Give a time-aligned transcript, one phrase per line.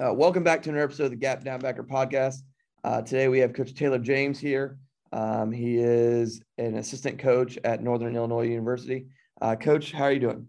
[0.00, 2.36] Uh, welcome back to another episode of the Gap Downbacker podcast.
[2.84, 4.78] Uh, today we have Coach Taylor James here.
[5.12, 9.08] Um, he is an assistant coach at Northern Illinois University.
[9.42, 10.46] Uh, coach, how are you doing?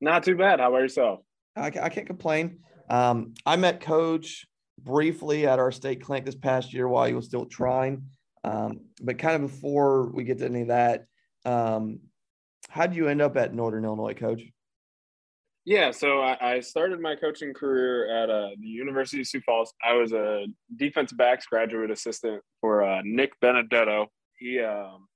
[0.00, 0.60] Not too bad.
[0.60, 1.20] How about yourself?
[1.56, 2.60] I, I can't complain.
[2.88, 4.46] Um, I met Coach
[4.80, 8.04] briefly at our state clinic this past year while he was still trying.
[8.44, 11.06] Um, but kind of before we get to any of that,
[11.44, 11.98] um,
[12.68, 14.42] how did you end up at Northern Illinois, Coach?
[15.68, 19.74] Yeah, so I, started my coaching career at uh, the University of Sioux Falls.
[19.86, 24.06] I was a defensive backs graduate assistant for uh, Nick Benedetto.
[24.38, 25.08] He um,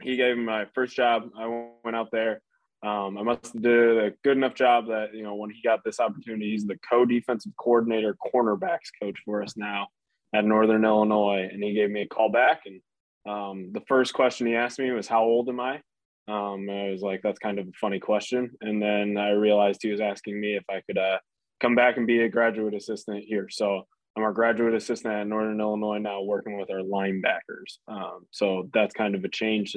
[0.00, 1.30] he gave me my first job.
[1.36, 1.48] I
[1.82, 2.40] went out there.
[2.84, 5.82] Um, I must have did a good enough job that you know when he got
[5.84, 9.88] this opportunity, he's the co-defensive coordinator, cornerbacks coach for us now
[10.32, 12.62] at Northern Illinois, and he gave me a call back.
[12.66, 12.80] And
[13.26, 15.82] um, the first question he asked me was, "How old am I?"
[16.28, 18.50] Um, I was like, that's kind of a funny question.
[18.60, 21.18] And then I realized he was asking me if I could uh,
[21.60, 23.48] come back and be a graduate assistant here.
[23.50, 23.82] So
[24.16, 27.78] I'm our graduate assistant at Northern Illinois now, working with our linebackers.
[27.88, 29.74] Um, so that's kind of a change,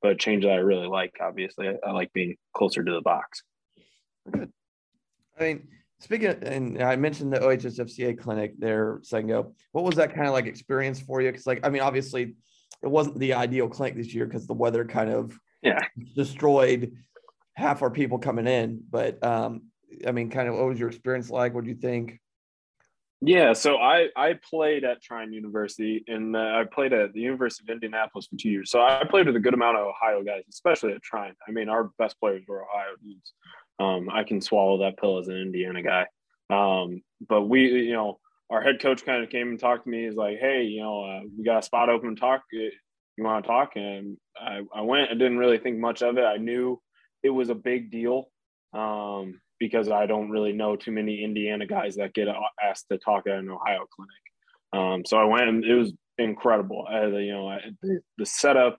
[0.00, 1.16] but a change that I really like.
[1.20, 3.42] Obviously, I, I like being closer to the box.
[4.30, 4.50] Good.
[5.38, 5.68] I mean,
[5.98, 9.54] speaking, of, and I mentioned the OHSFCA clinic there a second ago.
[9.72, 11.30] What was that kind of like experience for you?
[11.32, 12.36] Because, like, I mean, obviously,
[12.82, 15.80] it wasn't the ideal clinic this year because the weather kind of yeah
[16.14, 16.92] destroyed
[17.54, 18.82] half our people coming in.
[18.90, 19.62] But um,
[20.06, 21.54] I mean, kind of what was your experience like?
[21.54, 22.20] What do you think?
[23.20, 27.64] Yeah, so I I played at Trine University and uh, I played at the University
[27.64, 28.70] of Indianapolis for two years.
[28.70, 31.34] So I played with a good amount of Ohio guys, especially at Trine.
[31.48, 33.32] I mean, our best players were Ohio dudes.
[33.80, 36.06] Um, I can swallow that pill as an Indiana guy.
[36.50, 38.20] Um, but we, you know,
[38.50, 40.04] our head coach kind of came and talked to me.
[40.04, 42.16] He's like, "Hey, you know, uh, we got a spot open.
[42.16, 42.42] Talk
[43.16, 43.72] you want to talk?
[43.76, 45.10] And I, I went.
[45.10, 46.24] I didn't really think much of it.
[46.24, 46.80] I knew
[47.22, 48.28] it was a big deal
[48.72, 52.28] um, because I don't really know too many Indiana guys that get
[52.62, 54.24] asked to talk at an Ohio clinic.
[54.72, 56.86] Um, so I went, and it was incredible.
[56.88, 58.78] I, you know, the, the setup,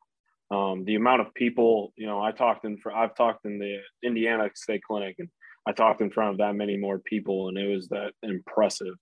[0.51, 1.93] um, the amount of people.
[1.95, 5.29] You know, I talked in for I've talked in the Indiana State Clinic, and
[5.67, 8.93] I talked in front of that many more people, and it was that impressive.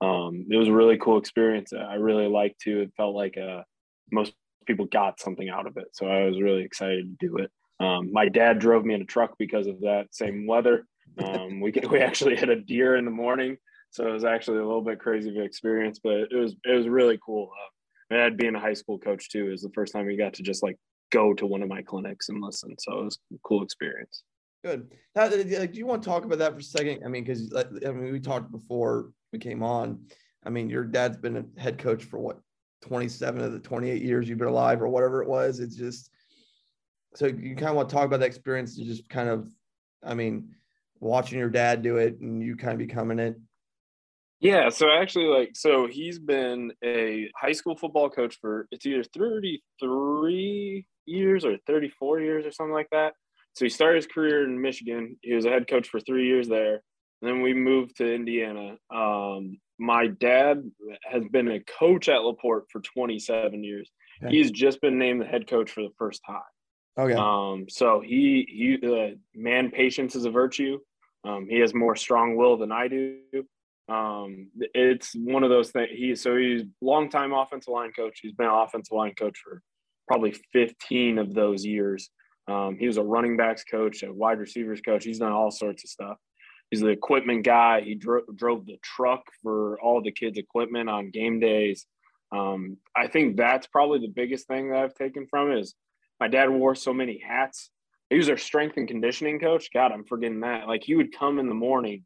[0.00, 1.72] Um, it was a really cool experience.
[1.72, 2.82] I really liked to.
[2.82, 3.64] It felt like a
[4.10, 4.32] most
[4.68, 5.88] people got something out of it.
[5.92, 7.50] So I was really excited to do it.
[7.80, 10.86] Um, my dad drove me in a truck because of that same weather.
[11.24, 13.56] Um, we we actually hit a deer in the morning,
[13.90, 16.76] so it was actually a little bit crazy of an experience, but it was it
[16.76, 17.50] was really cool.
[17.50, 20.42] Uh, and being a high school coach too is the first time we got to
[20.42, 20.76] just like
[21.10, 22.74] go to one of my clinics and listen.
[22.78, 24.22] So it was a cool experience.
[24.64, 24.92] Good.
[25.14, 27.02] Now, do you want to talk about that for a second?
[27.04, 30.06] I mean, because I mean, we talked before we came on.
[30.44, 32.40] I mean, your dad's been a head coach for what
[32.82, 35.60] 27 of the 28 years you've been alive or whatever it was.
[35.60, 36.10] It's just
[37.14, 39.50] so you kind of want to talk about that experience to just kind of,
[40.04, 40.54] I mean,
[41.00, 43.36] watching your dad do it and you kind of becoming it.
[44.40, 49.02] Yeah, so actually, like, so he's been a high school football coach for it's either
[49.02, 53.14] 33 years or 34 years or something like that.
[53.54, 55.16] So he started his career in Michigan.
[55.22, 56.82] He was a head coach for three years there.
[57.20, 58.76] And then we moved to Indiana.
[58.94, 60.70] Um, my dad
[61.02, 63.90] has been a coach at Laporte for 27 years.
[64.22, 64.36] Okay.
[64.36, 66.40] He's just been named the head coach for the first time.
[66.98, 67.14] Okay.
[67.14, 70.78] Um, so he he uh, man, patience is a virtue.
[71.24, 73.18] Um, he has more strong will than I do.
[73.88, 75.90] Um, it's one of those things.
[75.92, 78.18] He so he's longtime offensive line coach.
[78.20, 79.62] He's been an offensive line coach for
[80.08, 82.10] probably 15 of those years.
[82.48, 85.04] Um, he was a running backs coach, a wide receivers coach.
[85.04, 86.16] He's done all sorts of stuff.
[86.70, 87.80] He's the equipment guy.
[87.80, 91.86] He dro- drove the truck for all the kids' equipment on game days.
[92.30, 95.74] Um, I think that's probably the biggest thing that I've taken from it is
[96.20, 97.70] my dad wore so many hats.
[98.10, 99.68] He was our strength and conditioning coach.
[99.72, 100.66] God, I'm forgetting that.
[100.66, 102.04] Like he would come in the morning,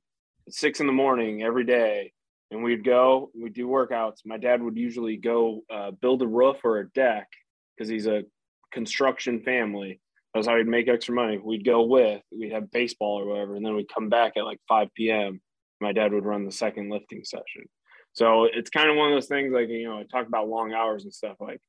[0.48, 2.12] six in the morning every day,
[2.50, 4.18] and we'd go, we'd do workouts.
[4.24, 7.28] My dad would usually go uh, build a roof or a deck
[7.76, 8.24] because he's a
[8.72, 10.00] construction family.
[10.34, 11.38] That's how he'd make extra money.
[11.38, 14.60] We'd go with, we'd have baseball or whatever, and then we'd come back at like
[14.68, 15.40] 5 p.m.
[15.80, 17.68] My dad would run the second lifting session.
[18.14, 20.72] So it's kind of one of those things like, you know, I talk about long
[20.72, 21.36] hours and stuff.
[21.40, 21.60] Like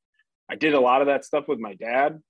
[0.49, 2.21] I did a lot of that stuff with my dad.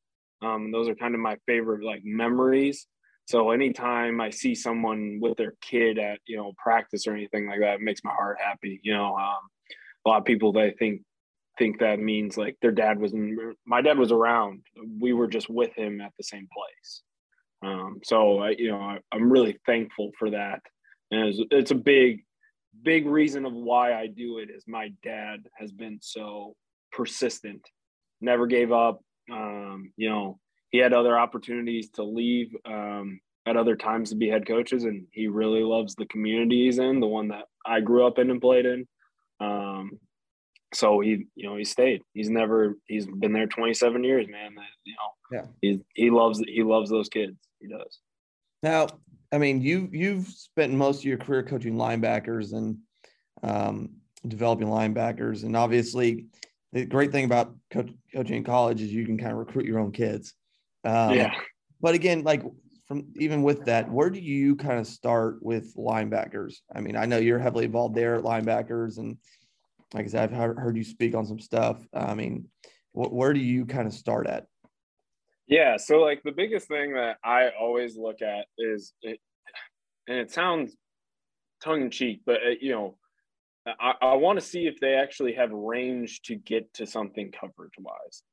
[0.41, 2.87] Um, those are kind of my favorite like memories.
[3.25, 7.61] So anytime I see someone with their kid at, you know, practice or anything like
[7.61, 8.79] that, it makes my heart happy.
[8.83, 9.49] You know, um,
[10.05, 11.01] a lot of people they think
[11.57, 14.61] think that means like their dad was in, my dad was around.
[14.99, 17.01] We were just with him at the same place.
[17.63, 20.61] Um, so I, you know, I, am really thankful for that.
[21.11, 22.23] And it's, it's a big,
[22.81, 26.55] big reason of why I do it is my dad has been so
[26.91, 27.61] persistent,
[28.19, 29.01] never gave up.
[29.31, 30.39] Um, you know,
[30.71, 35.05] he had other opportunities to leave um, at other times to be head coaches, and
[35.11, 38.41] he really loves the community he's in, the one that I grew up in and
[38.41, 38.87] played in.
[39.39, 39.99] Um,
[40.73, 42.01] so he, you know, he stayed.
[42.13, 42.77] He's never.
[42.87, 44.55] He's been there 27 years, man.
[44.83, 45.45] You know, yeah.
[45.61, 47.37] He he loves he loves those kids.
[47.59, 47.99] He does.
[48.61, 48.87] Now,
[49.31, 52.77] I mean, you you've spent most of your career coaching linebackers and
[53.41, 53.89] um,
[54.27, 56.27] developing linebackers, and obviously,
[56.71, 59.79] the great thing about coach, coaching in college is you can kind of recruit your
[59.79, 60.33] own kids.
[60.83, 61.33] Um, yeah.
[61.81, 62.43] But again, like
[62.87, 66.57] from even with that, where do you kind of start with linebackers?
[66.73, 69.17] I mean, I know you're heavily involved there at linebackers, and
[69.93, 71.85] like I said, I've heard you speak on some stuff.
[71.93, 72.47] I mean,
[72.93, 74.45] where do you kind of start at?
[75.47, 79.19] Yeah, so like the biggest thing that I always look at is, it,
[80.07, 80.75] and it sounds
[81.63, 82.97] tongue in cheek, but it, uh, you know,
[83.65, 87.73] I, I want to see if they actually have range to get to something coverage
[87.79, 88.23] wise.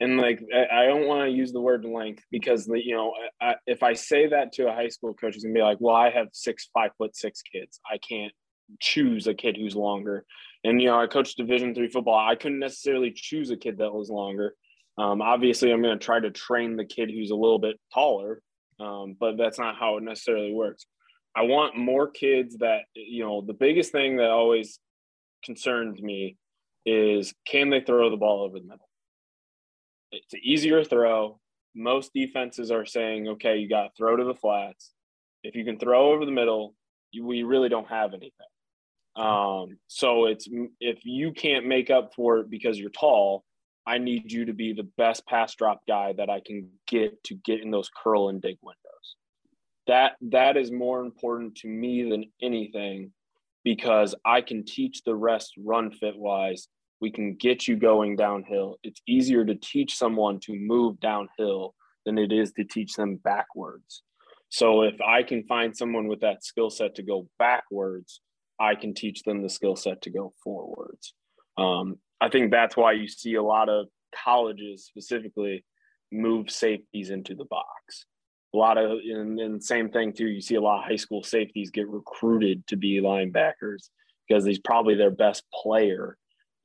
[0.00, 3.82] And like, I don't want to use the word length because, you know, I, if
[3.82, 6.28] I say that to a high school coach, he's gonna be like, well, I have
[6.32, 7.80] six, five foot six kids.
[7.90, 8.32] I can't
[8.80, 10.24] choose a kid who's longer.
[10.62, 12.18] And, you know, I coached division three football.
[12.18, 14.54] I couldn't necessarily choose a kid that was longer.
[14.98, 18.42] Um, obviously, I'm going to try to train the kid who's a little bit taller,
[18.78, 20.84] um, but that's not how it necessarily works.
[21.34, 24.78] I want more kids that, you know, the biggest thing that always
[25.44, 26.36] concerns me
[26.84, 28.88] is can they throw the ball over the middle?
[30.12, 31.38] It's an easier throw.
[31.74, 34.90] Most defenses are saying, okay, you got to throw to the flats.
[35.42, 36.74] If you can throw over the middle,
[37.12, 38.49] you, we really don't have anything.
[39.16, 40.48] Um, so it's
[40.80, 43.44] if you can't make up for it because you're tall,
[43.86, 47.34] I need you to be the best pass drop guy that I can get to
[47.34, 49.16] get in those curl and dig windows
[49.90, 53.10] that that is more important to me than anything
[53.64, 56.68] because I can teach the rest run fit wise.
[57.00, 58.76] We can get you going downhill.
[58.84, 61.74] It's easier to teach someone to move downhill
[62.06, 64.04] than it is to teach them backwards.
[64.48, 68.20] So if I can find someone with that skill set to go backwards,
[68.60, 71.14] I can teach them the skill set to go forwards.
[71.56, 75.64] Um, I think that's why you see a lot of colleges specifically
[76.12, 78.06] move safeties into the box
[78.52, 81.70] a lot of and, same thing too you see a lot of high school safeties
[81.70, 83.88] get recruited to be linebackers
[84.28, 86.16] because he's probably their best player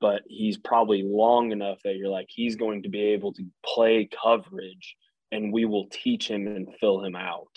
[0.02, 4.10] but he's probably long enough that you're like he's going to be able to play
[4.24, 4.96] coverage
[5.32, 7.52] and we will teach him and fill him out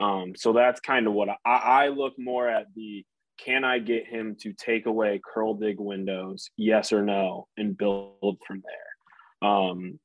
[0.00, 3.04] um, so that's kind of what I, I look more at the
[3.38, 8.38] can I get him to take away curl dig windows yes or no and build
[8.46, 8.88] from there
[9.50, 9.98] um,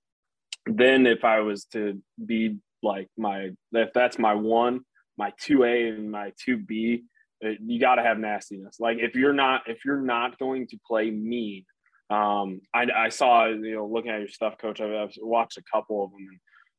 [0.65, 4.81] then if I was to be like my if that's my one,
[5.17, 7.03] my two A and my two B,
[7.45, 8.77] uh, you got to have nastiness.
[8.79, 11.65] Like if you're not if you're not going to play mean,
[12.09, 14.81] um, I, I saw you know looking at your stuff, coach.
[14.81, 16.27] I've, I've watched a couple of them.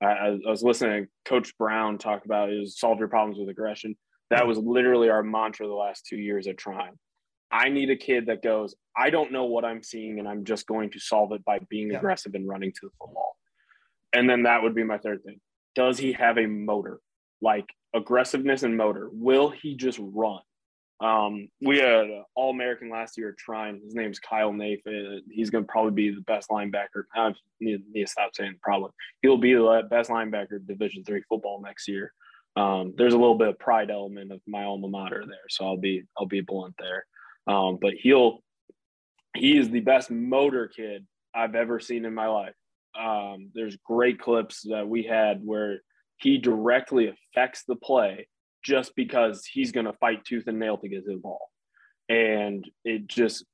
[0.00, 3.48] And I, I was listening to Coach Brown talk about is solve your problems with
[3.48, 3.96] aggression.
[4.30, 6.98] That was literally our mantra the last two years at Trine.
[7.50, 10.66] I need a kid that goes, I don't know what I'm seeing, and I'm just
[10.66, 11.98] going to solve it by being yeah.
[11.98, 13.36] aggressive and running to the football.
[14.12, 15.40] And then that would be my third thing
[15.74, 17.00] does he have a motor?
[17.40, 19.08] Like aggressiveness and motor.
[19.12, 20.40] Will he just run?
[21.00, 23.80] Um, we had an All American last year at Trine.
[23.84, 25.20] His name's Kyle Nafe.
[25.30, 27.04] He's going to probably be the best linebacker.
[27.14, 28.90] I need, need to stop saying probably.
[29.20, 32.12] He'll be the best linebacker Division three football next year.
[32.56, 35.76] Um, there's a little bit of pride element of my alma mater there, so I'll
[35.76, 37.04] be I'll be blunt there.
[37.46, 38.42] Um, but he'll
[39.36, 42.54] he is the best motor kid I've ever seen in my life.
[42.98, 45.80] Um, there's great clips that we had where
[46.18, 48.28] he directly affects the play
[48.62, 51.50] just because he's going to fight tooth and nail to get the ball.
[52.08, 53.44] And it just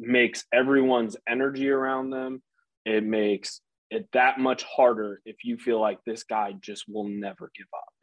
[0.00, 2.42] makes everyone's energy around them.
[2.84, 3.60] It makes
[3.90, 7.97] it that much harder if you feel like this guy just will never give up.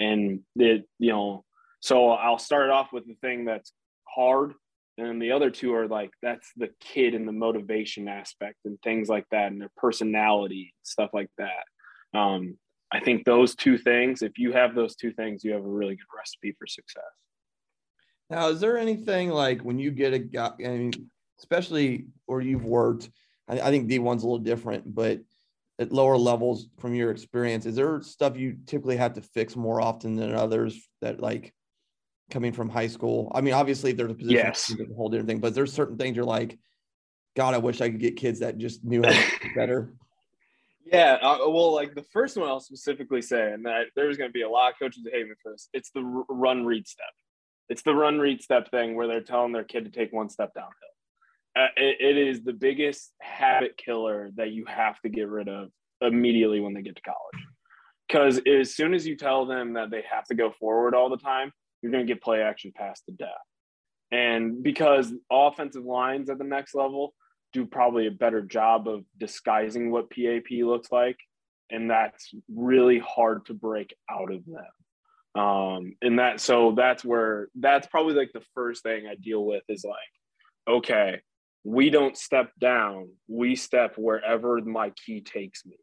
[0.00, 1.44] And it, you know,
[1.80, 3.72] so I'll start off with the thing that's
[4.04, 4.54] hard.
[4.98, 9.08] And the other two are like, that's the kid and the motivation aspect and things
[9.08, 12.18] like that and their personality, stuff like that.
[12.18, 12.58] Um,
[12.92, 15.94] I think those two things, if you have those two things, you have a really
[15.94, 17.02] good recipe for success.
[18.28, 20.92] Now, is there anything like when you get a guy, I mean,
[21.38, 23.10] especially where you've worked,
[23.48, 25.20] I, I think D1's a little different, but
[25.80, 29.80] at lower levels from your experience, is there stuff you typically have to fix more
[29.80, 31.54] often than others that like
[32.30, 33.32] coming from high school?
[33.34, 34.70] I mean, obviously if there's a position, yes.
[34.70, 36.58] a whole different thing, but there's certain things you're like,
[37.34, 39.94] God, I wish I could get kids that just knew how to better.
[40.84, 44.32] Yeah, uh, well, like the first one, I'll specifically say, and that there's going to
[44.32, 45.68] be a lot of coaches me for this.
[45.72, 47.06] It's the run read step.
[47.68, 50.52] It's the run read step thing where they're telling their kid to take one step
[50.52, 50.89] downhill.
[51.60, 55.68] Uh, it, it is the biggest habit killer that you have to get rid of
[56.00, 57.46] immediately when they get to college.
[58.08, 61.16] Because as soon as you tell them that they have to go forward all the
[61.18, 61.52] time,
[61.82, 63.28] you're going to get play action passed to death.
[64.10, 67.14] And because offensive lines at the next level
[67.52, 71.18] do probably a better job of disguising what PAP looks like.
[71.70, 75.42] And that's really hard to break out of them.
[75.42, 79.62] Um, and that, so that's where, that's probably like the first thing I deal with
[79.68, 79.96] is like,
[80.68, 81.20] okay,
[81.64, 85.76] we don't step down, we step wherever my key takes me.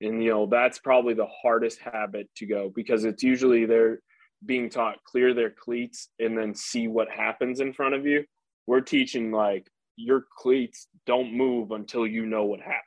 [0.00, 4.00] And, you know, that's probably the hardest habit to go because it's usually they're
[4.44, 8.24] being taught clear their cleats and then see what happens in front of you.
[8.66, 12.82] We're teaching like your cleats don't move until you know what happens.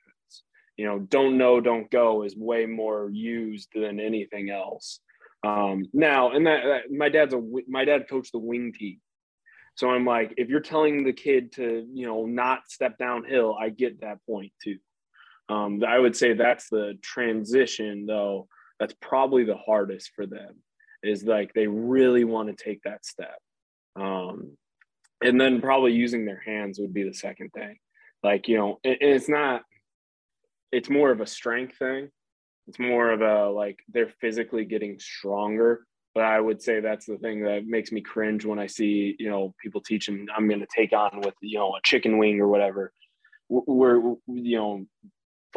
[0.76, 5.00] You know, don't know, don't go is way more used than anything else.
[5.46, 9.00] Um, now, and that, that my dad's a my dad coached the wing team,
[9.76, 13.70] so I'm like, if you're telling the kid to you know not step downhill, I
[13.70, 14.78] get that point too.
[15.48, 18.48] Um, I would say that's the transition though.
[18.80, 20.56] That's probably the hardest for them
[21.04, 23.38] is like they really want to take that step.
[23.96, 24.58] Um,
[25.24, 27.78] and then probably using their hands would be the second thing
[28.24, 29.64] like you know and it's not
[30.72, 32.10] it's more of a strength thing
[32.68, 37.18] it's more of a like they're physically getting stronger but i would say that's the
[37.18, 40.68] thing that makes me cringe when i see you know people teaching i'm going to
[40.76, 42.92] take on with you know a chicken wing or whatever
[43.50, 44.86] we're you know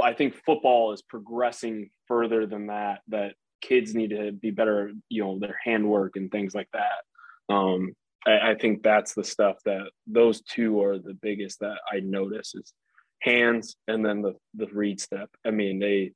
[0.02, 5.24] i think football is progressing further than that that kids need to be better you
[5.24, 7.94] know their handwork and things like that um
[8.26, 12.54] I, I think that's the stuff that those two are the biggest that I notice
[12.54, 12.72] is
[13.20, 15.30] hands and then the the read step.
[15.44, 16.12] I mean, they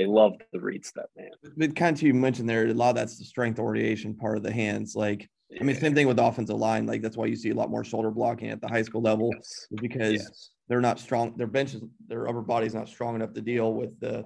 [0.00, 1.28] they love the read step, man.
[1.58, 4.42] But kind of you mentioned there, a lot of that's the strength orientation part of
[4.42, 4.96] the hands.
[4.96, 5.58] Like, yeah.
[5.60, 6.86] I mean, same thing with offensive line.
[6.86, 9.30] Like that's why you see a lot more shoulder blocking at the high school level
[9.34, 9.66] yes.
[9.74, 10.50] because yes.
[10.68, 11.36] they're not strong.
[11.36, 14.24] Their benches, their upper body's not strong enough to deal with the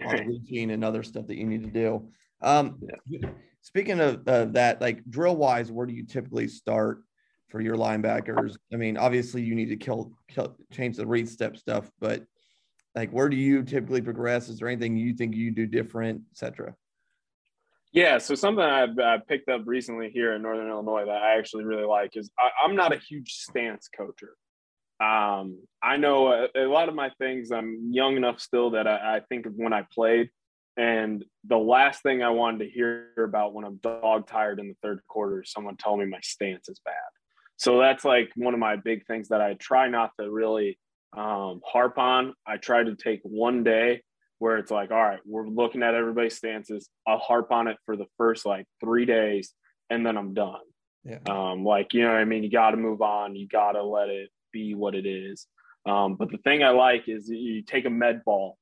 [0.26, 2.08] routine and other stuff that you need to do.
[2.42, 3.28] Um, yeah.
[3.60, 7.02] Speaking of uh, that, like drill wise, where do you typically start
[7.50, 8.56] for your linebackers?
[8.72, 12.24] I mean, obviously you need to kill, kill change the read step stuff, but
[12.94, 14.48] like where do you typically progress?
[14.48, 16.74] Is there anything you think you do different, etc.?
[17.92, 21.84] Yeah, so something I've, picked up recently here in Northern Illinois that I actually really
[21.84, 24.34] like is I, am not a huge stance coacher.
[25.00, 27.52] Um, I know a, a, lot of my things.
[27.52, 30.30] I'm young enough still that I, I think of when I played
[30.76, 34.76] and the last thing I wanted to hear about when I'm dog tired in the
[34.82, 36.94] third quarter is someone telling me my stance is bad.
[37.56, 40.78] So that's like one of my big things that I try not to really
[41.16, 42.34] um, harp on.
[42.46, 44.02] I try to take one day
[44.38, 46.88] where it's like, all right, we're looking at everybody's stances.
[47.06, 49.52] I'll harp on it for the first like three days
[49.90, 50.60] and then I'm done.
[51.04, 51.18] Yeah.
[51.28, 52.42] Um, like, you know I mean?
[52.42, 53.36] You got to move on.
[53.36, 55.46] You got to let it be what it is.
[55.86, 58.56] Um, but the thing I like is you take a med ball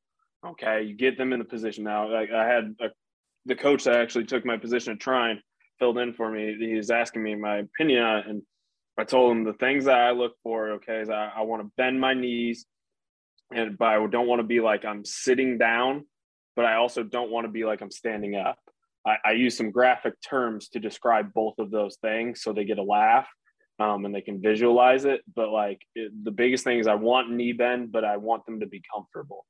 [0.44, 2.12] Okay, you get them in the position now.
[2.12, 2.88] Like I had a,
[3.46, 5.40] the coach that actually took my position at Trine
[5.78, 6.56] filled in for me.
[6.58, 8.42] He was asking me my opinion and
[8.98, 10.72] I told him the things that I look for.
[10.72, 12.66] Okay, is I, I want to bend my knees,
[13.54, 16.06] and but I don't want to be like I'm sitting down,
[16.56, 18.58] but I also don't want to be like I'm standing up.
[19.06, 22.78] I, I use some graphic terms to describe both of those things so they get
[22.78, 23.28] a laugh
[23.78, 25.22] um, and they can visualize it.
[25.34, 28.60] But like it, the biggest thing is I want knee bend, but I want them
[28.60, 29.44] to be comfortable.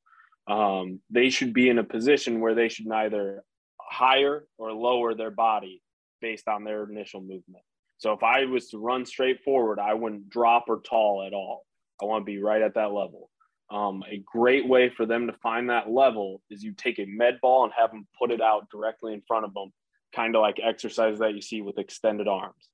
[0.49, 3.45] Um, they should be in a position where they should neither
[3.81, 5.83] higher or lower their body
[6.21, 7.65] based on their initial movement.
[8.03, 11.65] So if I was to run straight forward, I wouldn't drop or tall at all.
[12.03, 13.31] I want to be right at that level.
[13.71, 17.39] Um, a great way for them to find that level is you take a med
[17.41, 19.73] ball and have them put it out directly in front of them,
[20.13, 22.71] kind of like exercise that you see with extended arms.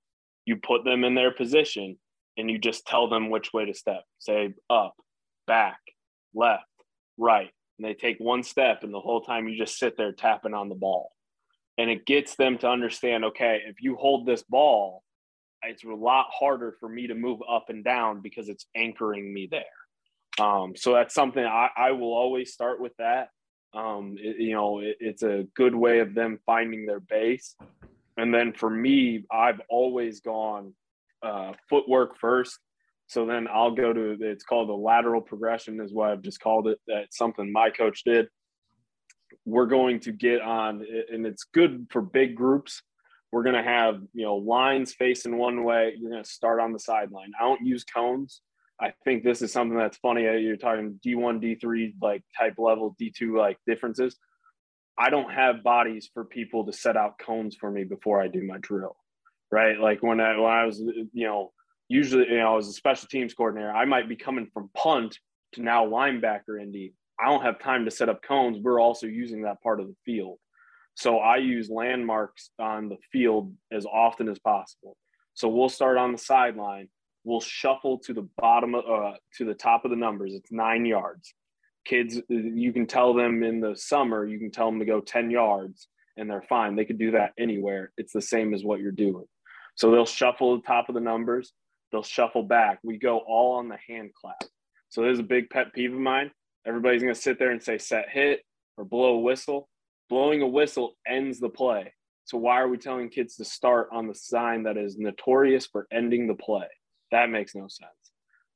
[0.46, 1.98] You put them in their position
[2.38, 4.04] and you just tell them which way to step.
[4.18, 4.94] Say up,
[5.46, 5.80] back,
[6.34, 6.64] left,
[7.18, 7.50] right.
[7.78, 10.70] And they take one step, and the whole time you just sit there tapping on
[10.70, 11.12] the ball.
[11.76, 15.02] And it gets them to understand okay, if you hold this ball,
[15.62, 19.48] it's a lot harder for me to move up and down because it's anchoring me
[19.50, 20.44] there.
[20.44, 23.30] Um, so that's something I, I, will always start with that.
[23.74, 27.56] Um, it, you know, it, it's a good way of them finding their base.
[28.16, 30.74] And then for me, I've always gone
[31.22, 32.58] uh, footwork first.
[33.08, 36.68] So then I'll go to it's called the lateral progression, is what I've just called
[36.68, 36.78] it.
[36.86, 38.28] That's something my coach did.
[39.46, 42.82] We're going to get on, and it's good for big groups.
[43.32, 45.94] We're going to have you know lines facing one way.
[45.98, 47.32] You're going to start on the sideline.
[47.38, 48.40] I don't use cones
[48.80, 50.22] I think this is something that's funny.
[50.22, 54.16] You're talking D1, D3, like type level, D2, like differences.
[54.96, 58.42] I don't have bodies for people to set out cones for me before I do
[58.42, 58.96] my drill,
[59.50, 59.78] right?
[59.78, 61.52] Like when I when I was, you know,
[61.88, 63.72] usually you know I was a special teams coordinator.
[63.72, 65.18] I might be coming from punt
[65.54, 66.94] to now linebacker Indy.
[67.20, 68.58] I don't have time to set up cones.
[68.60, 70.38] We're also using that part of the field,
[70.98, 74.96] so I use landmarks on the field as often as possible.
[75.34, 76.88] So we'll start on the sideline
[77.28, 80.32] We'll shuffle to the bottom of, uh, to the top of the numbers.
[80.32, 81.34] It's nine yards.
[81.84, 85.30] Kids, you can tell them in the summer, you can tell them to go 10
[85.30, 86.74] yards and they're fine.
[86.74, 87.92] They could do that anywhere.
[87.98, 89.26] It's the same as what you're doing.
[89.74, 91.52] So they'll shuffle the top of the numbers.
[91.92, 92.78] They'll shuffle back.
[92.82, 94.42] We go all on the hand clap.
[94.88, 96.30] So there's a big pet peeve of mine.
[96.66, 98.40] Everybody's going to sit there and say set hit
[98.78, 99.68] or blow a whistle.
[100.08, 101.92] Blowing a whistle ends the play.
[102.24, 105.86] So why are we telling kids to start on the sign that is notorious for
[105.92, 106.66] ending the play?
[107.10, 107.90] That makes no sense.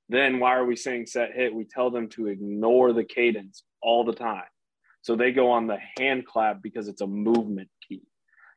[0.09, 1.55] Then why are we saying set hit?
[1.55, 4.44] We tell them to ignore the cadence all the time.
[5.00, 8.03] So they go on the hand clap because it's a movement key.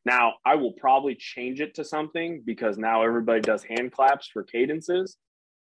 [0.04, 4.44] Now, I will probably change it to something because now everybody does hand claps for
[4.44, 5.16] cadences.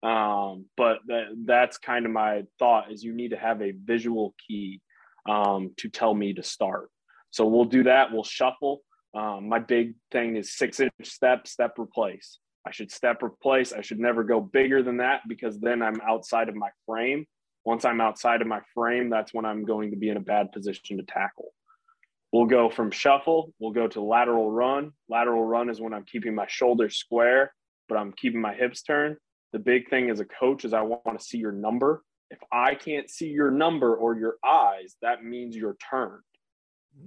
[0.01, 4.33] Um, but that, that's kind of my thought is you need to have a visual
[4.47, 4.81] key
[5.29, 6.89] um, to tell me to start.
[7.31, 8.11] So we'll do that.
[8.11, 8.81] We'll shuffle.
[9.13, 12.39] Um, my big thing is six inch step, step replace.
[12.65, 13.73] I should step replace.
[13.73, 17.25] I should never go bigger than that because then I'm outside of my frame.
[17.65, 20.51] Once I'm outside of my frame, that's when I'm going to be in a bad
[20.51, 21.53] position to tackle.
[22.31, 24.93] We'll go from shuffle, we'll go to lateral run.
[25.09, 27.53] Lateral run is when I'm keeping my shoulders square,
[27.89, 29.17] but I'm keeping my hips turned.
[29.51, 32.03] The big thing as a coach is I want to see your number.
[32.29, 36.23] If I can't see your number or your eyes, that means you're turned.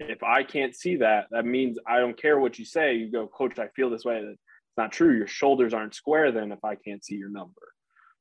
[0.00, 2.94] If I can't see that, that means I don't care what you say.
[2.94, 4.40] You go, coach, I feel this way it's
[4.76, 5.16] not true.
[5.16, 7.60] Your shoulders aren't square then if I can't see your number.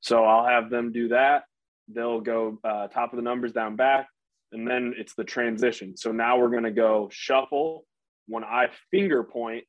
[0.02, 1.43] So I'll have them do that.
[1.88, 4.08] They'll go uh, top of the numbers down back,
[4.52, 5.97] and then it's the transition.
[5.97, 7.86] So now we're going to go shuffle.
[8.28, 9.63] When I finger point,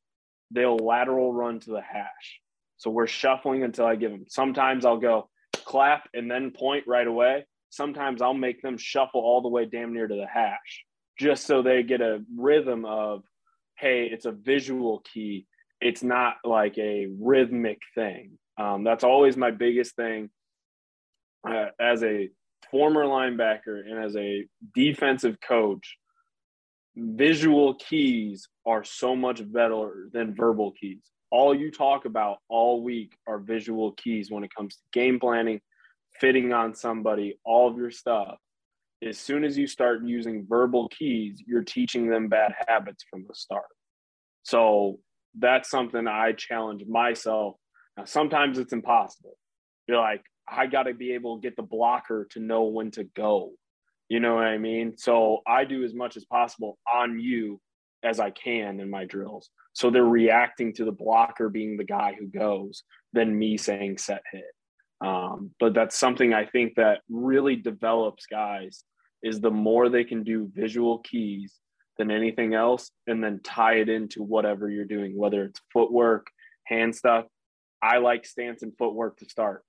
[0.51, 2.39] they'll lateral run to the hash.
[2.77, 4.25] So we're shuffling until I give them.
[4.27, 5.29] Sometimes I'll go
[5.65, 7.45] clap and then point right away.
[7.69, 10.85] Sometimes I'll make them shuffle all the way damn near to the hash
[11.17, 13.23] just so they get a rhythm of,
[13.77, 15.47] hey, it's a visual key
[15.81, 18.37] it's not like a rhythmic thing.
[18.57, 20.29] Um, that's always my biggest thing
[21.47, 22.29] uh, as a
[22.71, 25.97] former linebacker and as a defensive coach.
[26.95, 31.03] Visual keys are so much better than verbal keys.
[31.29, 35.59] All you talk about all week are visual keys when it comes to game planning,
[36.21, 38.37] fitting on somebody, all of your stuff.
[39.05, 43.35] As soon as you start using verbal keys, you're teaching them bad habits from the
[43.35, 43.65] start.
[44.43, 44.99] So
[45.37, 47.55] that's something I challenge myself.
[47.97, 49.37] Now, sometimes it's impossible.
[49.87, 53.03] You're like, I got to be able to get the blocker to know when to
[53.03, 53.51] go.
[54.09, 54.97] You know what I mean?
[54.97, 57.59] So I do as much as possible on you
[58.03, 59.49] as I can in my drills.
[59.73, 64.21] So they're reacting to the blocker being the guy who goes than me saying set
[64.31, 64.43] hit.
[65.01, 68.83] Um, but that's something I think that really develops guys
[69.25, 71.55] is the more they can do visual keys
[71.97, 76.27] than anything else and then tie it into whatever you're doing, whether it's footwork,
[76.65, 77.25] hand stuff.
[77.81, 79.63] I like stance and footwork to start.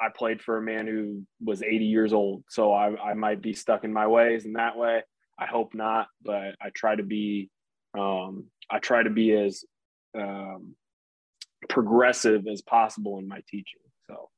[0.00, 3.52] I played for a man who was 80 years old, so I, I might be
[3.52, 5.02] stuck in my ways in that way.
[5.38, 7.50] I hope not, but I try to be
[7.96, 9.64] Um, I try to be as
[10.18, 10.74] um,
[11.68, 13.82] progressive as possible in my teaching.
[14.08, 14.30] So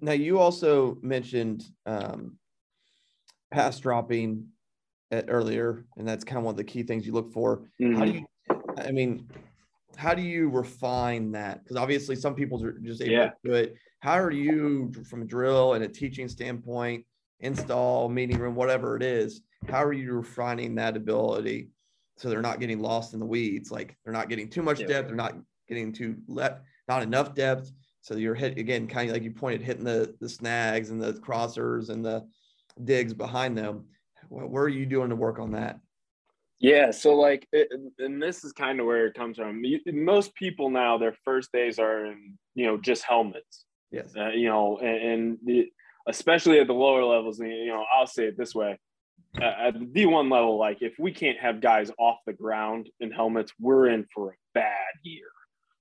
[0.00, 2.38] now you also mentioned um,
[3.56, 4.46] pass dropping
[5.10, 7.62] at, earlier, and that's kind of one of the key things you look for.
[7.80, 7.96] Mm-hmm.
[7.96, 8.26] How do you?
[8.78, 9.28] I mean,
[9.96, 11.64] how do you refine that?
[11.64, 13.26] Because obviously, some people are just able yeah.
[13.28, 13.76] to do it.
[14.00, 17.06] How are you, from a drill and a teaching standpoint,
[17.40, 19.40] install, meeting room, whatever it is?
[19.70, 21.70] How are you refining that ability
[22.18, 23.70] so they're not getting lost in the weeds?
[23.70, 24.86] Like they're not getting too much yeah.
[24.86, 25.34] depth, they're not
[25.66, 27.72] getting too left, not enough depth.
[28.02, 31.14] So you're hit again, kind of like you pointed, hitting the the snags and the
[31.14, 32.24] crossers and the
[32.84, 33.84] digs behind them.
[34.28, 35.78] Where are you doing to work on that?
[36.58, 39.62] Yeah, so like, it, and this is kind of where it comes from.
[39.86, 43.66] Most people now, their first days are in, you know, just helmets.
[43.90, 44.14] Yes.
[44.16, 45.68] Uh, you know, and, and the,
[46.08, 48.78] especially at the lower levels, you know, I'll say it this way:
[49.40, 53.10] uh, at the D1 level, like if we can't have guys off the ground in
[53.10, 55.26] helmets, we're in for a bad year.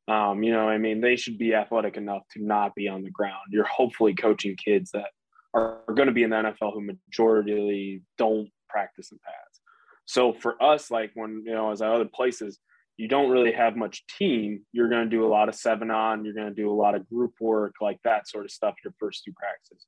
[0.08, 3.10] Um, you know, I mean, they should be athletic enough to not be on the
[3.10, 3.48] ground.
[3.50, 5.10] You're hopefully coaching kids that
[5.56, 9.62] are, are going to be in the NFL who majority don't practice in pads.
[10.06, 12.60] So for us, like when you know, as at other places,
[12.98, 14.62] you don't really have much team.
[14.72, 16.24] You're going to do a lot of seven on.
[16.24, 18.76] You're going to do a lot of group work, like that sort of stuff.
[18.84, 19.86] Your first two practices.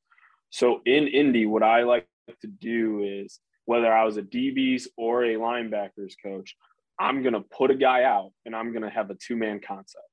[0.49, 2.07] So in Indy, what I like
[2.41, 6.55] to do is whether I was a DBs or a linebackers coach,
[6.99, 9.59] I'm going to put a guy out and I'm going to have a two man
[9.65, 10.03] concept.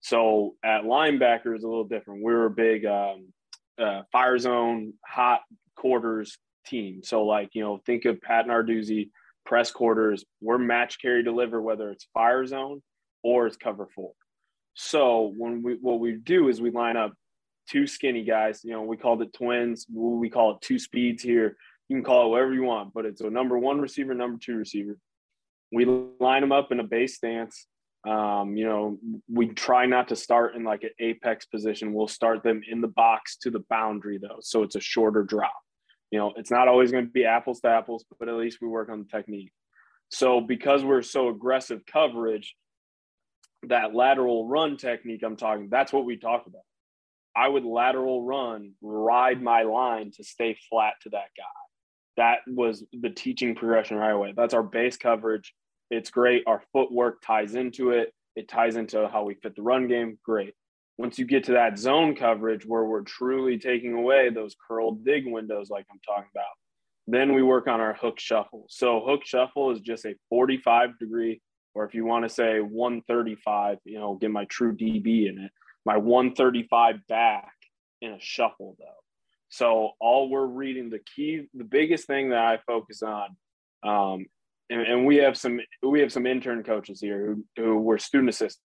[0.00, 2.22] So at linebacker is a little different.
[2.22, 3.32] We're a big um,
[3.78, 5.40] uh, fire zone, hot
[5.76, 7.02] quarters team.
[7.02, 9.10] So like, you know, think of Pat Narduzzi,
[9.44, 12.82] press quarters, we're match carry deliver, whether it's fire zone
[13.22, 14.12] or it's cover four.
[14.74, 17.14] So when we, what we do is we line up
[17.68, 19.86] two skinny guys, you know, we call it twins.
[19.92, 21.56] We call it two speeds here.
[21.88, 24.56] You can call it whatever you want, but it's a number one receiver, number two
[24.56, 24.98] receiver.
[25.72, 27.66] We line them up in a base stance.
[28.06, 31.92] Um, you know, we try not to start in like an apex position.
[31.92, 34.38] We'll start them in the box to the boundary though.
[34.40, 35.52] So it's a shorter drop.
[36.12, 38.68] You know, it's not always going to be apples to apples, but at least we
[38.68, 39.52] work on the technique.
[40.08, 42.54] So because we're so aggressive coverage,
[43.64, 46.62] that lateral run technique I'm talking, that's what we talk about.
[47.34, 51.44] I would lateral run, ride my line to stay flat to that guy.
[52.16, 54.32] That was the teaching progression right away.
[54.34, 55.52] That's our base coverage.
[55.90, 56.44] It's great.
[56.46, 58.12] Our footwork ties into it.
[58.34, 60.18] It ties into how we fit the run game.
[60.24, 60.54] Great.
[60.98, 65.24] Once you get to that zone coverage where we're truly taking away those curled dig
[65.26, 66.46] windows, like I'm talking about,
[67.06, 68.66] then we work on our hook shuffle.
[68.68, 71.40] So, hook shuffle is just a 45 degree,
[71.74, 75.52] or if you want to say 135, you know, get my true DB in it,
[75.84, 77.52] my 135 back
[78.00, 78.84] in a shuffle, though.
[79.50, 83.36] So, all we're reading, the key, the biggest thing that I focus on
[83.84, 84.26] um,
[84.70, 88.30] and, and, we have some we have some intern coaches here who, who were student
[88.30, 88.62] assistants.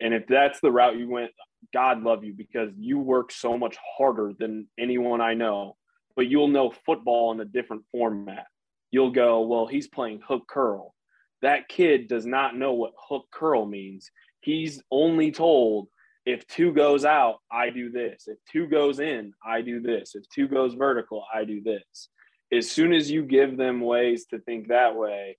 [0.00, 1.30] And if that's the route you went
[1.74, 5.76] god love you because you work so much harder than anyone i know.
[6.16, 8.46] But you'll know football in a different format.
[8.90, 10.94] You'll go well he's playing hook curl.
[11.42, 14.10] That kid does not know what hook curl means.
[14.40, 15.88] He's only told
[16.26, 18.28] if two goes out i do this.
[18.28, 20.14] If two goes in i do this.
[20.14, 22.08] If two goes vertical i do this
[22.52, 25.36] as soon as you give them ways to think that way,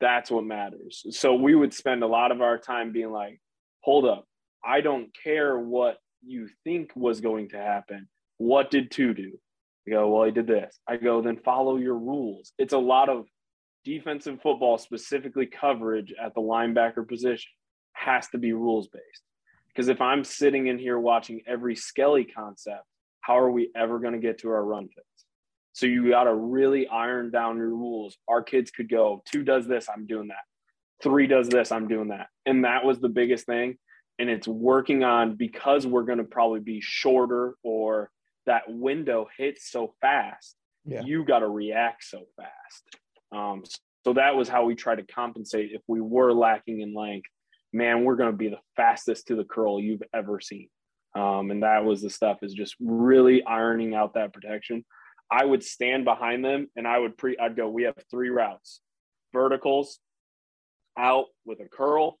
[0.00, 1.04] that's what matters.
[1.10, 3.40] So we would spend a lot of our time being like,
[3.80, 4.26] hold up,
[4.64, 8.08] I don't care what you think was going to happen.
[8.38, 9.32] What did two do?
[9.86, 10.78] I go, well, he did this.
[10.88, 12.52] I go, then follow your rules.
[12.58, 13.26] It's a lot of
[13.84, 17.50] defensive football, specifically coverage at the linebacker position,
[17.92, 19.22] has to be rules based.
[19.68, 22.84] Because if I'm sitting in here watching every Skelly concept,
[23.22, 25.04] how are we ever going to get to our run fit?
[25.72, 28.16] So you got to really iron down your rules.
[28.28, 30.44] Our kids could go, two does this, I'm doing that.
[31.02, 32.28] Three does this, I'm doing that.
[32.46, 33.78] And that was the biggest thing.
[34.18, 38.10] And it's working on because we're going to probably be shorter or
[38.46, 41.02] that window hits so fast, yeah.
[41.02, 42.98] you got to react so fast.
[43.32, 43.64] Um,
[44.04, 47.28] so that was how we try to compensate if we were lacking in length.
[47.72, 50.68] Man, we're going to be the fastest to the curl you've ever seen.
[51.14, 54.84] Um, and that was the stuff is just really ironing out that protection.
[55.32, 58.80] I would stand behind them and I would pre I'd go, we have three routes.
[59.32, 59.98] Verticals,
[60.98, 62.18] out with a curl,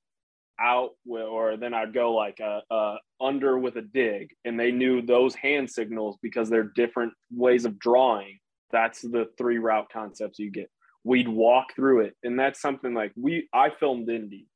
[0.58, 4.30] out with, or then I'd go like a, a, under with a dig.
[4.46, 8.38] And they knew those hand signals because they're different ways of drawing.
[8.70, 10.70] That's the three route concepts you get.
[11.04, 12.16] We'd walk through it.
[12.22, 14.46] And that's something like we I filmed Indy.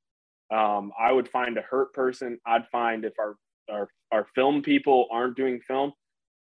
[0.50, 2.38] Um, I would find a hurt person.
[2.46, 3.36] I'd find if our
[3.70, 5.92] our our film people aren't doing film,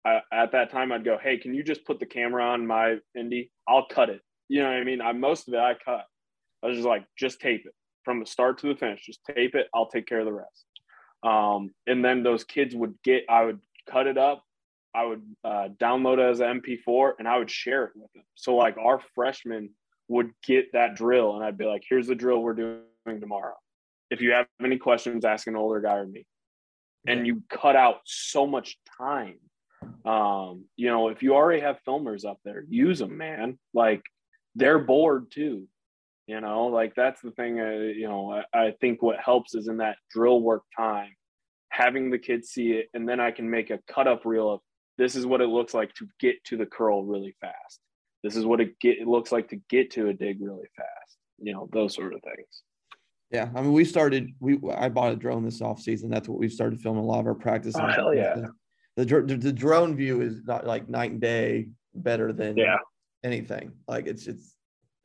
[0.05, 2.97] I, at that time I'd go, hey, can you just put the camera on my
[3.17, 3.51] Indy?
[3.67, 4.21] I'll cut it.
[4.49, 5.01] You know what I mean?
[5.01, 6.05] I most of it I cut.
[6.63, 9.05] I was just like, just tape it from the start to the finish.
[9.05, 9.67] Just tape it.
[9.73, 10.65] I'll take care of the rest.
[11.23, 13.59] Um, and then those kids would get, I would
[13.89, 14.43] cut it up.
[14.93, 18.23] I would uh, download it as an MP4 and I would share it with them.
[18.35, 19.69] So like our freshmen
[20.09, 23.55] would get that drill and I'd be like, here's the drill we're doing tomorrow.
[24.09, 26.25] If you have any questions, ask an older guy or me.
[27.07, 29.37] And you cut out so much time.
[30.05, 33.59] Um, you know, if you already have filmers up there, use them, man.
[33.73, 34.01] Like
[34.55, 35.67] they're bored too.
[36.27, 37.59] You know, like that's the thing.
[37.59, 41.11] Uh, you know, I, I think what helps is in that drill work time,
[41.69, 44.59] having the kids see it, and then I can make a cut up reel of
[44.97, 47.79] this is what it looks like to get to the curl really fast.
[48.23, 51.17] This is what it get it looks like to get to a dig really fast.
[51.39, 52.63] You know, those sort of things.
[53.31, 54.33] Yeah, I mean, we started.
[54.39, 56.09] We I bought a drone this off season.
[56.09, 57.75] That's what we started filming a lot of our practice.
[57.77, 58.35] Oh, hell yeah!
[58.35, 58.51] The,
[58.95, 62.77] the, the drone view is not like night and day better than yeah
[63.23, 63.71] anything.
[63.87, 64.55] Like it's it's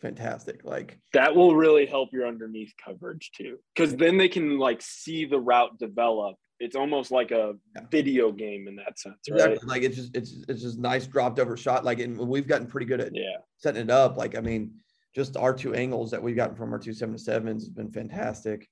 [0.00, 0.64] fantastic.
[0.64, 5.24] Like that will really help your underneath coverage too, because then they can like see
[5.24, 6.36] the route develop.
[6.58, 7.82] It's almost like a yeah.
[7.90, 9.52] video game in that sense, right?
[9.52, 9.68] Exactly.
[9.68, 11.84] Like it's just it's it's just nice dropped over shot.
[11.84, 14.16] Like and we've gotten pretty good at yeah setting it up.
[14.16, 14.72] Like I mean
[15.14, 18.68] just our two angles that we've gotten from our two seven sevens has been fantastic.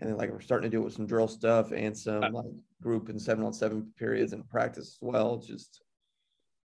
[0.00, 2.30] And then like we're starting to do it with some drill stuff and some uh,
[2.30, 5.38] like group and seven on seven periods and practice as well.
[5.38, 5.82] Just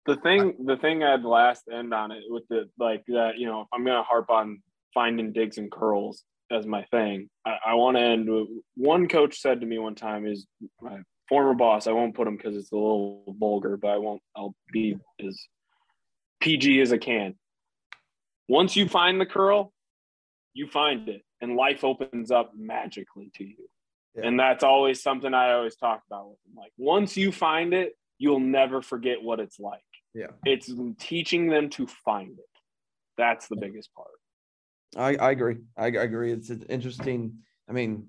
[0.07, 3.63] the thing, the thing I'd last end on it with the like that, you know,
[3.63, 7.97] if I'm gonna harp on finding digs and curls as my thing, I, I want
[7.97, 10.47] to end with one coach said to me one time is
[10.83, 11.87] my former boss.
[11.87, 14.21] I won't put him because it's a little vulgar, but I won't.
[14.37, 15.41] I'll be as
[16.41, 17.37] PG as I can
[18.49, 19.73] once you find the curl,
[20.55, 23.69] you find it and life opens up magically to you.
[24.17, 24.29] Yeah.
[24.29, 26.55] And that's always something I always talk about with them.
[26.57, 29.81] Like once you find it, you'll never forget what it's like.
[30.14, 30.29] Yeah.
[30.45, 32.45] It's teaching them to find it.
[33.19, 34.09] That's the biggest part.
[34.97, 35.57] I, I agree.
[35.77, 36.33] I, I agree.
[36.33, 37.38] It's, it's interesting.
[37.69, 38.07] I mean,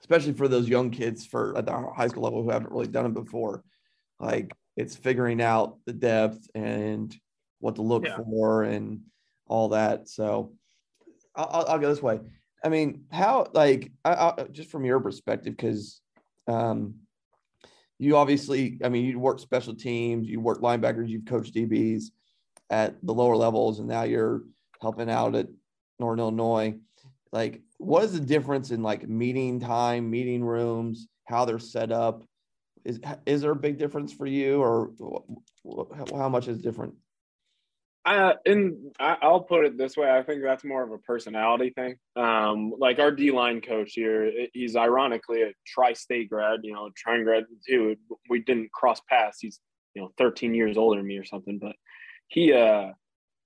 [0.00, 3.06] especially for those young kids for at the high school level who haven't really done
[3.06, 3.64] it before.
[4.20, 7.14] Like it's figuring out the depth and
[7.60, 8.16] what to look yeah.
[8.16, 9.02] for and
[9.46, 10.08] all that.
[10.08, 10.52] So
[11.34, 12.20] I'll, I'll go this way.
[12.64, 16.00] I mean, how like I, I, just from your perspective, because
[16.46, 16.94] um,
[17.98, 22.06] you obviously, I mean, you work special teams, you work linebackers, you've coached DBs
[22.70, 24.42] at the lower levels, and now you're
[24.80, 25.48] helping out at
[25.98, 26.74] Northern Illinois.
[27.32, 32.24] Like, what is the difference in like meeting time, meeting rooms, how they're set up?
[32.84, 34.90] Is is there a big difference for you, or
[36.16, 36.94] how much is different?
[38.04, 40.10] I and I, will put it this way.
[40.10, 41.96] I think that's more of a personality thing.
[42.16, 46.60] Um, like our D line coach here, he's ironically a tri-state grad.
[46.64, 47.96] You know, Trine grad too.
[48.28, 49.38] We didn't cross paths.
[49.40, 49.60] He's
[49.94, 51.76] you know 13 years older than me or something, but
[52.26, 52.90] he uh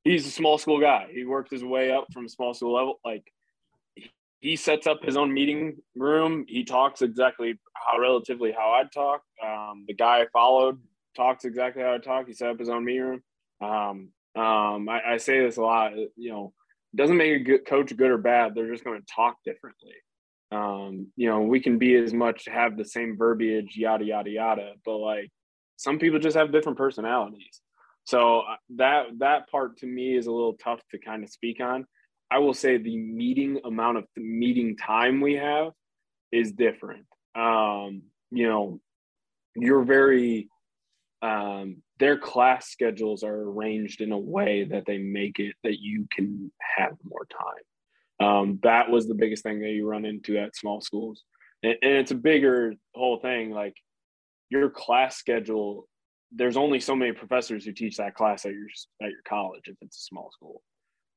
[0.04, 1.08] he's a small school guy.
[1.12, 3.00] He worked his way up from small school level.
[3.04, 3.24] Like
[4.40, 6.46] he sets up his own meeting room.
[6.48, 9.22] He talks exactly how relatively how I'd talk.
[9.44, 10.80] Um, the guy I followed
[11.14, 12.26] talks exactly how I talk.
[12.26, 13.22] He set up his own meeting room.
[13.60, 15.92] Um, um, I, I, say this a lot.
[16.16, 16.52] You know,
[16.94, 18.54] doesn't make a good coach good or bad.
[18.54, 19.94] They're just going to talk differently.
[20.52, 24.72] Um, you know, we can be as much have the same verbiage, yada yada yada,
[24.84, 25.30] but like
[25.76, 27.60] some people just have different personalities.
[28.04, 31.60] So uh, that that part to me is a little tough to kind of speak
[31.60, 31.86] on.
[32.30, 35.72] I will say the meeting amount of meeting time we have
[36.32, 37.06] is different.
[37.34, 38.80] Um, you know,
[39.54, 40.48] you're very
[41.22, 46.06] um, their class schedules are arranged in a way that they make it that you
[46.10, 48.28] can have more time.
[48.28, 51.22] Um, that was the biggest thing that you run into at small schools,
[51.62, 53.50] and, and it's a bigger whole thing.
[53.50, 53.74] Like
[54.50, 55.88] your class schedule,
[56.32, 58.68] there's only so many professors who teach that class at your
[59.02, 60.62] at your college if it's a small school.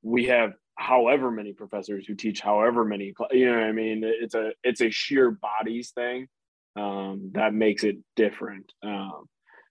[0.01, 3.13] We have however many professors who teach however many.
[3.31, 4.01] You know what I mean?
[4.03, 6.27] It's a it's a sheer bodies thing
[6.75, 8.71] um, that makes it different.
[8.83, 9.25] Um,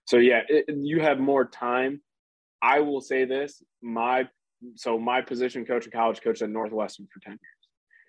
[0.09, 2.01] so yeah, it, you have more time.
[2.63, 4.27] I will say this: my
[4.75, 7.67] so my position coach in college coached at Northwestern for ten years.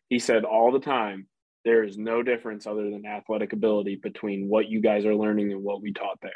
[0.09, 1.27] He said all the time,
[1.67, 5.63] there is no difference other than athletic ability between what you guys are learning and
[5.63, 6.33] what we taught there.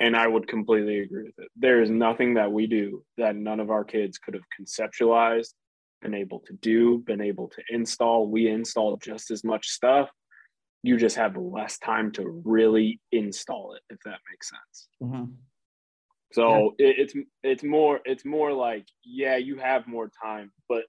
[0.00, 1.50] And I would completely agree with it.
[1.54, 5.54] There is nothing that we do that none of our kids could have conceptualized,
[6.00, 8.26] been able to do, been able to install.
[8.26, 10.10] We install just as much stuff
[10.82, 15.32] you just have less time to really install it if that makes sense mm-hmm.
[16.32, 16.88] so yeah.
[16.88, 20.82] it, it's it's more it's more like yeah you have more time but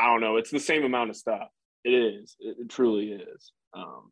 [0.00, 1.48] i don't know it's the same amount of stuff
[1.84, 4.10] it is it, it truly is um,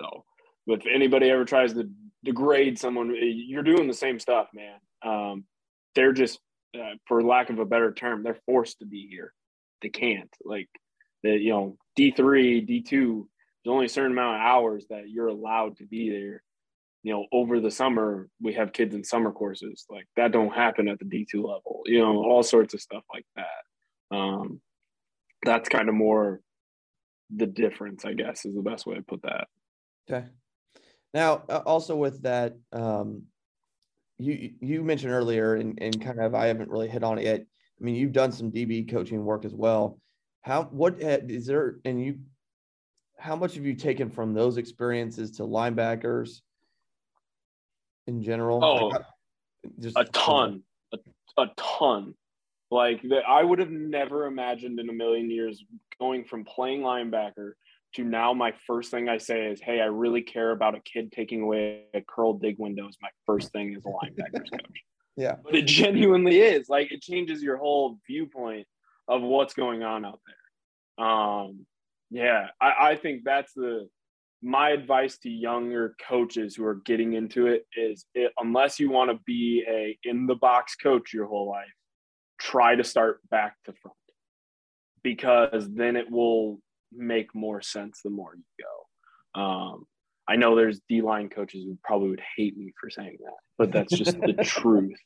[0.00, 0.24] so
[0.66, 1.90] if anybody ever tries to
[2.24, 5.44] degrade someone eh, you're doing the same stuff man um,
[5.94, 6.38] they're just
[6.76, 9.32] uh, for lack of a better term they're forced to be here
[9.84, 10.34] they can't.
[10.44, 10.68] Like
[11.22, 13.28] that, you know, D three, D two,
[13.64, 16.42] there's only a certain amount of hours that you're allowed to be there.
[17.02, 20.88] You know, over the summer we have kids in summer courses like that don't happen
[20.88, 21.82] at the D two level.
[21.84, 24.16] You know, all sorts of stuff like that.
[24.16, 24.60] Um,
[25.44, 26.40] that's kind of more
[27.34, 29.48] the difference, I guess, is the best way to put that.
[30.08, 30.26] Okay.
[31.12, 33.24] Now, uh, also with that, um,
[34.18, 37.40] you you mentioned earlier, and, and kind of I haven't really hit on it yet.
[37.40, 39.98] I mean, you've done some DB coaching work as well.
[40.42, 42.18] How what is there, and you,
[43.24, 46.42] how much have you taken from those experiences to linebackers
[48.06, 48.62] in general?
[48.62, 49.02] Oh, like,
[49.80, 50.98] just a ton, a,
[51.38, 52.14] a ton.
[52.70, 55.64] Like that, I would have never imagined in a million years
[55.98, 57.52] going from playing linebacker
[57.94, 61.10] to now my first thing I say is, "Hey, I really care about a kid
[61.10, 64.60] taking away a curl dig window." Is my first thing as a linebackers coach.
[65.16, 66.68] Yeah, but it genuinely is.
[66.68, 68.66] Like it changes your whole viewpoint
[69.06, 71.06] of what's going on out there.
[71.06, 71.66] Um,
[72.10, 73.88] yeah, I, I think that's the
[74.42, 79.10] my advice to younger coaches who are getting into it is it, unless you want
[79.10, 81.72] to be a in the box coach your whole life
[82.38, 83.96] try to start back to front
[85.02, 86.60] because then it will
[86.92, 88.64] make more sense the more you
[89.34, 89.40] go.
[89.40, 89.86] Um,
[90.26, 93.72] I know there's D line coaches who probably would hate me for saying that, but
[93.72, 94.98] that's just the truth.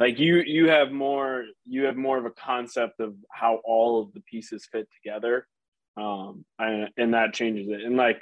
[0.00, 4.12] Like you, you have more, you have more of a concept of how all of
[4.14, 5.46] the pieces fit together,
[5.96, 7.82] um, and, and that changes it.
[7.84, 8.20] And like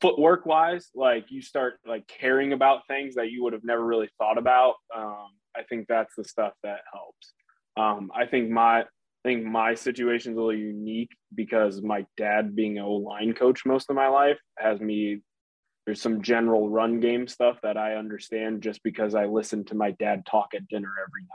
[0.00, 4.10] footwork wise, like you start like caring about things that you would have never really
[4.18, 4.74] thought about.
[4.94, 7.32] Um, I think that's the stuff that helps.
[7.76, 12.54] Um, I think my I think my situation is a little unique because my dad
[12.54, 15.20] being a line coach most of my life has me
[15.88, 19.92] there's some general run game stuff that I understand just because I listen to my
[19.92, 21.26] dad talk at dinner every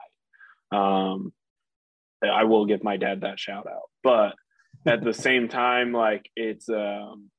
[0.71, 1.09] night.
[1.11, 1.33] Um,
[2.23, 4.35] I will give my dad that shout out, but
[4.85, 7.29] at the same time, like it's, um,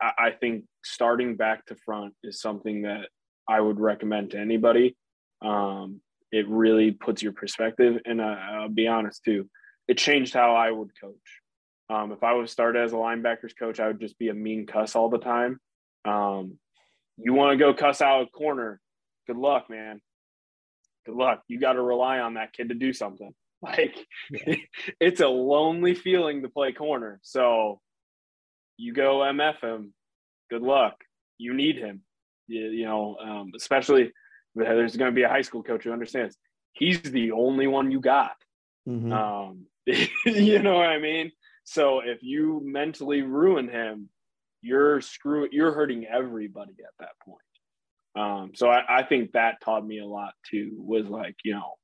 [0.00, 3.08] I, I think starting back to front is something that
[3.48, 4.96] I would recommend to anybody.
[5.40, 6.00] Um,
[6.30, 8.00] it really puts your perspective.
[8.04, 9.48] And uh, I'll be honest too,
[9.88, 11.14] it changed how I would coach.
[11.90, 14.66] Um, if I was started as a linebackers coach, I would just be a mean
[14.66, 15.60] cuss all the time.
[16.04, 16.58] Um,
[17.18, 18.80] you want to go cuss out a corner?
[19.26, 20.00] Good luck, man.
[21.04, 21.42] Good luck.
[21.48, 23.34] You got to rely on that kid to do something.
[23.76, 23.96] Like
[24.28, 24.56] yeah.
[25.00, 27.20] it's a lonely feeling to play corner.
[27.22, 27.80] So
[28.76, 29.94] you go MF him.
[30.50, 30.96] Good luck.
[31.38, 32.02] You need him.
[32.48, 34.12] You, you know, um, especially
[34.56, 36.36] there's going to be a high school coach who understands
[36.72, 38.34] he's the only one you got.
[38.88, 39.12] Mm-hmm.
[39.12, 39.66] Um,
[40.26, 41.32] you know what I mean?
[41.64, 44.08] So if you mentally ruin him,
[44.60, 47.38] you're screw you're hurting everybody at that point.
[48.14, 50.72] Um, so I, I, think that taught me a lot too.
[50.76, 51.74] Was like you know,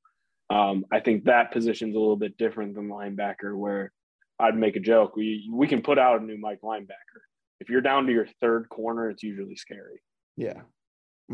[0.51, 3.93] um, I think that position's a little bit different than linebacker, where
[4.39, 5.17] I'd make a joke.
[5.17, 7.21] We we can put out a new Mike linebacker.
[7.61, 10.01] If you're down to your third corner, it's usually scary.
[10.37, 10.63] Yeah.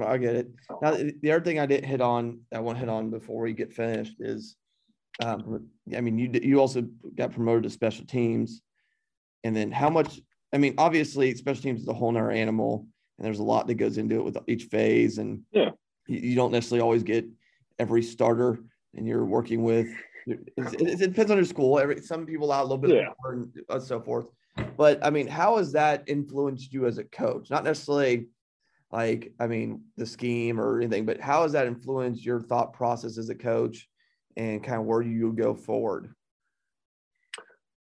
[0.03, 0.49] I get it.
[0.83, 3.53] Now, the other thing I didn't hit on, I want to hit on before we
[3.53, 4.57] get finished is,
[5.21, 6.83] um, I mean, you you also
[7.15, 8.61] got promoted to special teams,
[9.45, 10.21] and then how much?
[10.53, 13.75] I mean, obviously, special teams is a whole nother animal, and there's a lot that
[13.75, 15.71] goes into it with each phase, and yeah,
[16.09, 17.27] you, you don't necessarily always get
[17.79, 18.59] every starter,
[18.97, 19.89] and you're working with.
[20.27, 21.79] It, it, depends on your school.
[21.79, 23.09] Every some people out a little bit yeah.
[23.23, 24.27] more and uh, so forth.
[24.77, 27.51] But I mean, how has that influenced you as a coach?
[27.51, 28.29] Not necessarily
[28.95, 33.19] like i mean the scheme or anything but how has that influenced your thought process
[33.19, 33.89] as a coach
[34.37, 36.15] and kind of where you go forward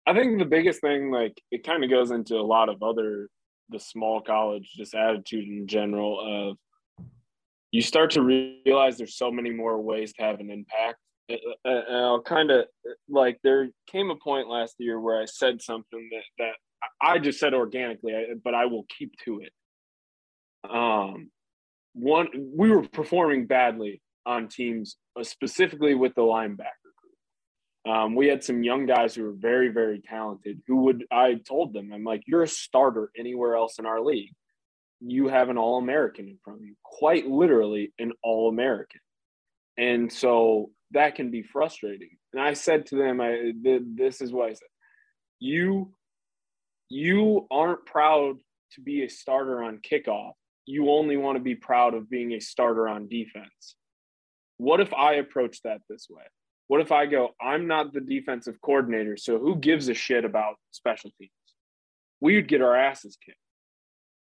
[0.07, 3.29] i think the biggest thing like it kind of goes into a lot of other
[3.71, 6.59] the small college just attitude in general of
[7.71, 12.23] you start to realize there's so many more ways to have an impact and i'll
[12.23, 12.65] kind of
[13.09, 16.53] like there came a point last year where i said something that that
[17.03, 19.53] i just said organically but i will keep to it
[20.69, 21.31] um,
[21.93, 27.97] one we were performing badly on teams, uh, specifically with the linebacker group.
[27.97, 30.61] Um, we had some young guys who were very, very talented.
[30.67, 34.35] Who would I told them, I'm like, you're a starter anywhere else in our league.
[35.01, 39.01] You have an All American in front of you, quite literally an All American,
[39.77, 42.16] and so that can be frustrating.
[42.33, 44.68] And I said to them, I this is what I said:
[45.39, 45.93] you
[46.89, 48.39] you aren't proud
[48.72, 50.33] to be a starter on kickoff
[50.68, 53.75] you only want to be proud of being a starter on defense.
[54.59, 56.22] What if I approach that this way?
[56.66, 60.57] What if I go, I'm not the defensive coordinator, so who gives a shit about
[60.70, 61.31] special teams?
[62.20, 63.39] We would get our asses kicked.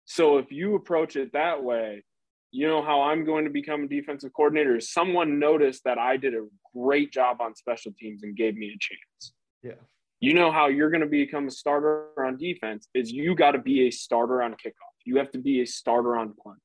[0.10, 2.04] So if you approach it that way,
[2.50, 4.80] you know how I'm going to become a defensive coordinator?
[4.80, 8.78] Someone noticed that I did a great job on special teams and gave me a
[8.80, 9.34] chance.
[9.62, 9.86] Yeah.
[10.20, 13.60] You know how you're going to become a starter on defense is you got to
[13.60, 14.96] be a starter on kickoff.
[15.06, 16.58] You have to be a starter on punt.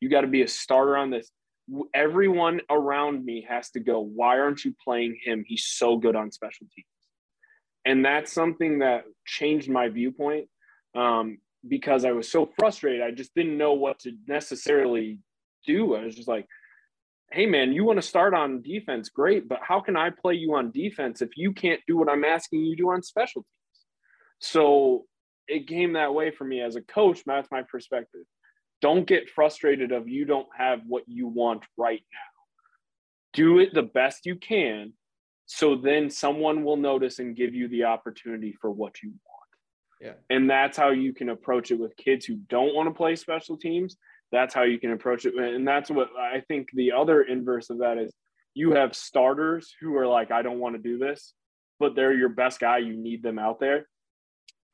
[0.00, 1.28] You got to be a starter on this.
[1.92, 5.42] Everyone around me has to go, why aren't you playing him?
[5.44, 6.86] He's so good on special teams.
[7.84, 10.46] And that's something that changed my viewpoint
[10.94, 13.02] um, because I was so frustrated.
[13.02, 15.18] I just didn't know what to necessarily
[15.66, 15.94] do.
[15.94, 16.46] I was just like,
[17.30, 19.08] hey, man, you want to start on defense?
[19.08, 19.48] Great.
[19.48, 22.60] But how can I play you on defense if you can't do what I'm asking
[22.60, 23.84] you to do on special teams?
[24.40, 25.04] So
[25.48, 27.22] it came that way for me as a coach.
[27.24, 28.22] That's my perspective.
[28.80, 32.18] Don't get frustrated of you don't have what you want right now.
[33.32, 34.92] Do it the best you can
[35.46, 39.31] so then someone will notice and give you the opportunity for what you want.
[40.02, 40.14] Yeah.
[40.30, 43.56] And that's how you can approach it with kids who don't want to play special
[43.56, 43.96] teams.
[44.32, 45.34] That's how you can approach it.
[45.36, 48.12] And that's what I think the other inverse of that is
[48.54, 51.34] you have starters who are like, I don't want to do this,
[51.78, 52.78] but they're your best guy.
[52.78, 53.86] You need them out there.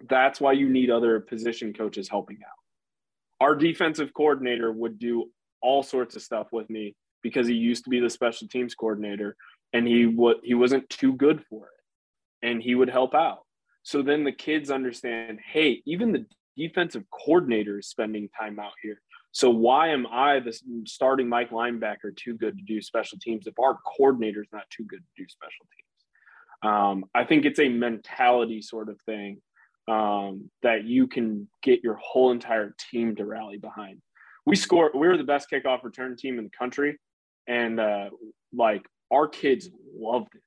[0.08, 3.44] That's why you need other position coaches helping out.
[3.44, 7.90] Our defensive coordinator would do all sorts of stuff with me because he used to
[7.90, 9.36] be the special teams coordinator
[9.72, 13.40] and he what he wasn't too good for it and he would help out
[13.88, 16.26] so then the kids understand hey even the
[16.58, 19.00] defensive coordinator is spending time out here.
[19.32, 20.52] So why am i the
[20.84, 24.84] starting mike linebacker too good to do special teams if our coordinator is not too
[24.84, 26.70] good to do special teams?
[26.70, 29.40] Um, i think it's a mentality sort of thing
[29.88, 34.02] um, that you can get your whole entire team to rally behind.
[34.44, 36.98] We score we were the best kickoff return team in the country
[37.46, 38.10] and uh,
[38.52, 40.42] like our kids loved it.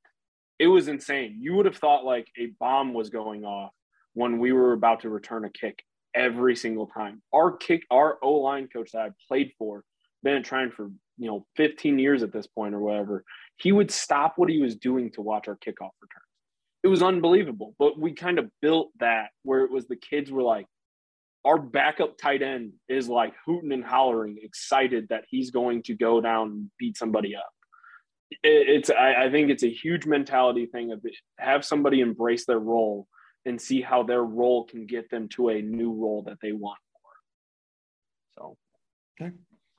[0.62, 1.40] It was insane.
[1.42, 3.72] You would have thought like a bomb was going off
[4.14, 5.84] when we were about to return a kick
[6.14, 7.24] every single time.
[7.34, 9.84] Our kick, our O line coach that I played for,
[10.22, 13.24] been trying for you know 15 years at this point or whatever.
[13.58, 16.30] He would stop what he was doing to watch our kickoff returns.
[16.84, 17.74] It was unbelievable.
[17.80, 20.68] But we kind of built that where it was the kids were like,
[21.44, 26.22] our backup tight end is like hooting and hollering, excited that he's going to go
[26.22, 27.50] down and beat somebody up
[28.44, 31.04] it's I, I, think it's a huge mentality thing of
[31.38, 33.08] have somebody embrace their role
[33.46, 36.80] and see how their role can get them to a new role that they want
[38.38, 38.58] more.
[39.20, 39.28] So,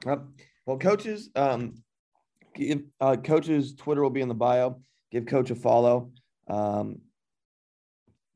[0.06, 0.22] okay.
[0.66, 1.74] Well, coaches, um,
[2.54, 4.80] give, uh, coaches Twitter will be in the bio.
[5.10, 6.12] Give coach a follow.
[6.48, 6.98] Um,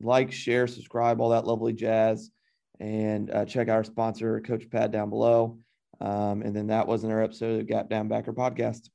[0.01, 2.31] like, share, subscribe, all that lovely jazz,
[2.81, 5.59] and uh, check our sponsor, Coach Pad, down below.
[6.01, 8.91] Um, and then that was in our episode of Gap Down Backer podcast.